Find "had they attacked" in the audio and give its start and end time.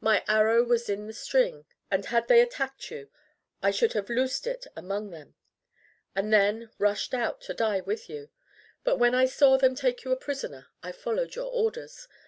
2.04-2.88